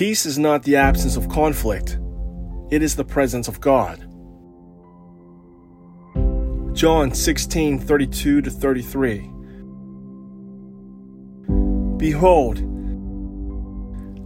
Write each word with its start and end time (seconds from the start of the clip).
Peace 0.00 0.24
is 0.24 0.38
not 0.38 0.62
the 0.62 0.76
absence 0.76 1.14
of 1.18 1.28
conflict, 1.28 1.98
it 2.70 2.80
is 2.80 2.96
the 2.96 3.04
presence 3.04 3.48
of 3.48 3.60
God. 3.60 3.98
John 6.74 7.12
16 7.12 7.78
32 7.80 8.40
to 8.40 8.50
33. 8.50 9.30
Behold, 11.98 12.56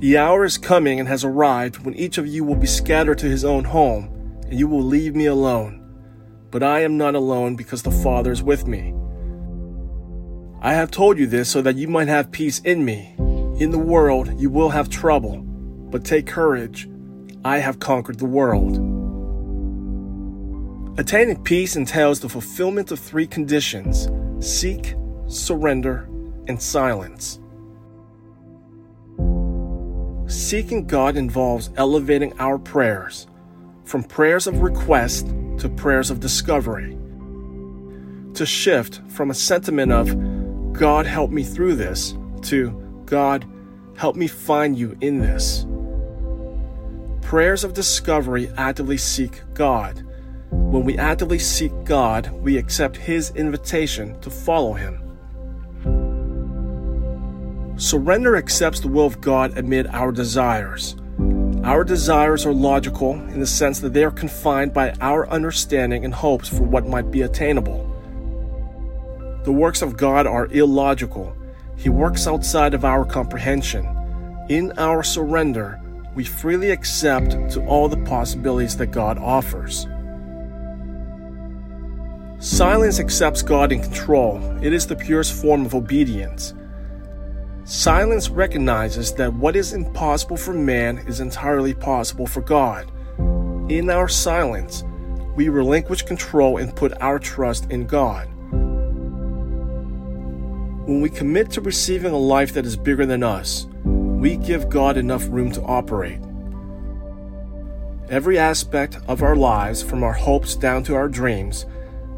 the 0.00 0.18
hour 0.18 0.44
is 0.44 0.58
coming 0.58 0.98
and 0.98 1.08
has 1.08 1.22
arrived 1.22 1.84
when 1.84 1.94
each 1.94 2.18
of 2.18 2.26
you 2.26 2.42
will 2.42 2.56
be 2.56 2.66
scattered 2.66 3.18
to 3.18 3.26
his 3.26 3.44
own 3.44 3.62
home, 3.62 4.40
and 4.48 4.58
you 4.58 4.66
will 4.66 4.82
leave 4.82 5.14
me 5.14 5.26
alone. 5.26 5.88
But 6.50 6.64
I 6.64 6.80
am 6.80 6.98
not 6.98 7.14
alone 7.14 7.54
because 7.54 7.84
the 7.84 7.92
Father 7.92 8.32
is 8.32 8.42
with 8.42 8.66
me. 8.66 8.92
I 10.62 10.72
have 10.72 10.90
told 10.90 11.16
you 11.16 11.28
this 11.28 11.48
so 11.48 11.62
that 11.62 11.76
you 11.76 11.86
might 11.86 12.08
have 12.08 12.32
peace 12.32 12.58
in 12.58 12.84
me. 12.84 13.14
In 13.60 13.70
the 13.70 13.78
world 13.78 14.32
you 14.40 14.50
will 14.50 14.70
have 14.70 14.88
trouble, 14.88 15.46
but 15.90 16.04
take 16.04 16.26
courage. 16.26 16.88
I 17.44 17.58
have 17.58 17.78
conquered 17.78 18.18
the 18.18 18.26
world. 18.26 18.76
Attaining 20.98 21.42
peace 21.42 21.76
entails 21.76 22.20
the 22.20 22.28
fulfillment 22.28 22.90
of 22.90 22.98
three 22.98 23.26
conditions 23.26 24.08
seek, 24.38 24.94
surrender, 25.26 26.08
and 26.46 26.60
silence. 26.60 27.40
Seeking 30.26 30.86
God 30.86 31.16
involves 31.16 31.70
elevating 31.76 32.38
our 32.38 32.58
prayers 32.58 33.26
from 33.84 34.04
prayers 34.04 34.46
of 34.46 34.60
request 34.60 35.26
to 35.58 35.68
prayers 35.68 36.10
of 36.10 36.20
discovery. 36.20 36.96
To 38.34 38.46
shift 38.46 39.00
from 39.08 39.30
a 39.30 39.34
sentiment 39.34 39.92
of, 39.92 40.72
God 40.72 41.06
help 41.06 41.30
me 41.30 41.42
through 41.42 41.74
this, 41.74 42.14
to, 42.42 42.70
God 43.06 43.44
help 43.96 44.16
me 44.16 44.28
find 44.28 44.78
you 44.78 44.96
in 45.00 45.18
this. 45.18 45.66
Prayers 47.30 47.62
of 47.62 47.74
discovery 47.74 48.50
actively 48.56 48.96
seek 48.96 49.42
God. 49.54 50.04
When 50.50 50.82
we 50.82 50.98
actively 50.98 51.38
seek 51.38 51.70
God, 51.84 52.28
we 52.32 52.58
accept 52.58 52.96
His 52.96 53.30
invitation 53.36 54.20
to 54.22 54.28
follow 54.28 54.72
Him. 54.72 55.00
Surrender 57.76 58.34
accepts 58.34 58.80
the 58.80 58.88
will 58.88 59.06
of 59.06 59.20
God 59.20 59.56
amid 59.56 59.86
our 59.86 60.10
desires. 60.10 60.96
Our 61.62 61.84
desires 61.84 62.46
are 62.46 62.52
logical 62.52 63.12
in 63.12 63.38
the 63.38 63.46
sense 63.46 63.78
that 63.78 63.92
they 63.92 64.02
are 64.02 64.10
confined 64.10 64.74
by 64.74 64.92
our 65.00 65.28
understanding 65.28 66.04
and 66.04 66.12
hopes 66.12 66.48
for 66.48 66.64
what 66.64 66.88
might 66.88 67.12
be 67.12 67.22
attainable. 67.22 67.86
The 69.44 69.52
works 69.52 69.82
of 69.82 69.96
God 69.96 70.26
are 70.26 70.46
illogical. 70.46 71.32
He 71.76 71.90
works 71.90 72.26
outside 72.26 72.74
of 72.74 72.84
our 72.84 73.04
comprehension. 73.04 73.86
In 74.48 74.72
our 74.78 75.04
surrender, 75.04 75.80
we 76.14 76.24
freely 76.24 76.70
accept 76.70 77.30
to 77.52 77.64
all 77.66 77.88
the 77.88 78.02
possibilities 78.04 78.76
that 78.76 78.88
God 78.88 79.18
offers. 79.18 79.86
Silence 82.38 82.98
accepts 82.98 83.42
God 83.42 83.70
in 83.70 83.82
control. 83.82 84.40
It 84.62 84.72
is 84.72 84.86
the 84.86 84.96
purest 84.96 85.40
form 85.40 85.66
of 85.66 85.74
obedience. 85.74 86.54
Silence 87.64 88.30
recognizes 88.30 89.12
that 89.14 89.34
what 89.34 89.54
is 89.54 89.74
impossible 89.74 90.36
for 90.36 90.54
man 90.54 90.98
is 91.06 91.20
entirely 91.20 91.74
possible 91.74 92.26
for 92.26 92.40
God. 92.40 92.90
In 93.70 93.90
our 93.90 94.08
silence, 94.08 94.82
we 95.36 95.48
relinquish 95.48 96.02
control 96.02 96.56
and 96.56 96.74
put 96.74 97.00
our 97.00 97.18
trust 97.18 97.70
in 97.70 97.86
God. 97.86 98.26
When 100.88 101.00
we 101.02 101.10
commit 101.10 101.50
to 101.52 101.60
receiving 101.60 102.12
a 102.12 102.18
life 102.18 102.54
that 102.54 102.66
is 102.66 102.76
bigger 102.76 103.06
than 103.06 103.22
us, 103.22 103.66
we 104.20 104.36
give 104.36 104.68
God 104.68 104.98
enough 104.98 105.26
room 105.30 105.50
to 105.52 105.62
operate. 105.62 106.20
Every 108.10 108.38
aspect 108.38 108.98
of 109.08 109.22
our 109.22 109.34
lives, 109.34 109.82
from 109.82 110.04
our 110.04 110.12
hopes 110.12 110.54
down 110.54 110.84
to 110.84 110.94
our 110.94 111.08
dreams, 111.08 111.64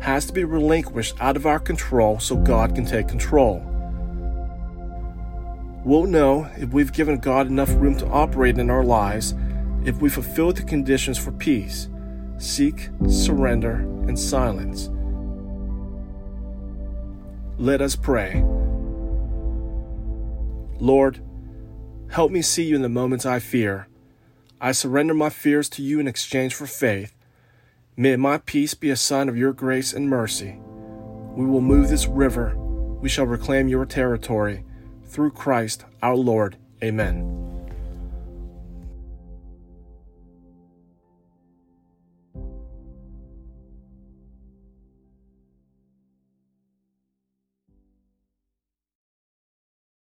has 0.00 0.26
to 0.26 0.32
be 0.32 0.42
relinquished 0.42 1.14
out 1.20 1.36
of 1.36 1.46
our 1.46 1.60
control 1.60 2.18
so 2.18 2.34
God 2.34 2.74
can 2.74 2.84
take 2.84 3.06
control. 3.06 3.60
We'll 5.84 6.06
know 6.06 6.50
if 6.56 6.70
we've 6.70 6.92
given 6.92 7.18
God 7.18 7.46
enough 7.46 7.70
room 7.74 7.96
to 7.98 8.08
operate 8.08 8.58
in 8.58 8.68
our 8.68 8.84
lives, 8.84 9.36
if 9.84 10.00
we 10.00 10.08
fulfill 10.08 10.52
the 10.52 10.64
conditions 10.64 11.18
for 11.18 11.30
peace 11.30 11.88
seek, 12.38 12.88
surrender, 13.08 13.74
and 14.08 14.18
silence. 14.18 14.90
Let 17.58 17.80
us 17.80 17.94
pray. 17.94 18.42
Lord, 20.80 21.20
help 22.12 22.30
me 22.30 22.42
see 22.42 22.64
you 22.64 22.76
in 22.76 22.82
the 22.82 22.88
moments 22.90 23.24
I 23.24 23.38
fear. 23.38 23.88
I 24.60 24.72
surrender 24.72 25.14
my 25.14 25.30
fears 25.30 25.68
to 25.70 25.82
you 25.82 25.98
in 25.98 26.06
exchange 26.06 26.54
for 26.54 26.66
faith. 26.66 27.16
May 27.96 28.16
my 28.16 28.38
peace 28.38 28.74
be 28.74 28.90
a 28.90 28.96
sign 28.96 29.28
of 29.28 29.36
your 29.36 29.52
grace 29.54 29.94
and 29.94 30.08
mercy. 30.08 30.58
We 31.34 31.46
will 31.46 31.62
move 31.62 31.88
this 31.88 32.06
river. 32.06 32.54
We 33.00 33.08
shall 33.08 33.26
reclaim 33.26 33.66
your 33.68 33.86
territory 33.86 34.62
through 35.06 35.30
Christ 35.30 35.86
our 36.02 36.16
Lord. 36.16 36.58
Amen. 36.82 37.41